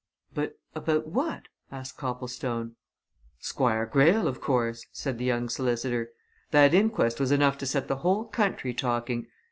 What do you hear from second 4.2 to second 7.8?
of course," said the young solicitor; "that inquest was enough to